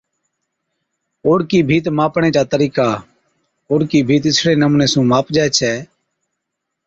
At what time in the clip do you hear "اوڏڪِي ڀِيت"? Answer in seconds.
1.25-1.85, 3.69-4.23